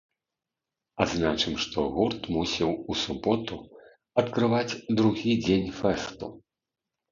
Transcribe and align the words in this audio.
Адзначым, 1.03 1.53
што 1.65 1.83
гурт 1.97 2.21
мусіў 2.37 2.69
у 2.91 2.97
суботу 3.03 3.55
адкрываць 4.23 4.77
другі 5.03 5.39
дзень 5.45 5.71
фэсту. 5.85 6.35